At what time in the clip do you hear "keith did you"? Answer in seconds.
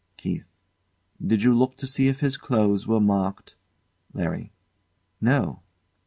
0.17-1.53